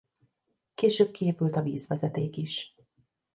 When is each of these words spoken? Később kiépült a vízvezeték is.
Később 0.75 1.11
kiépült 1.11 1.55
a 1.55 1.61
vízvezeték 1.61 2.37
is. 2.37 2.75